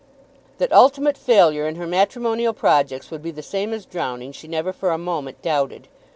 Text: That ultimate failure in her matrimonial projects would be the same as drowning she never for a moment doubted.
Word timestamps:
That 0.57 0.73
ultimate 0.73 1.15
failure 1.15 1.67
in 1.67 1.75
her 1.75 1.85
matrimonial 1.85 2.53
projects 2.53 3.11
would 3.11 3.21
be 3.21 3.29
the 3.29 3.43
same 3.43 3.71
as 3.71 3.85
drowning 3.85 4.31
she 4.31 4.47
never 4.47 4.73
for 4.73 4.89
a 4.89 4.97
moment 4.97 5.43
doubted. 5.43 5.89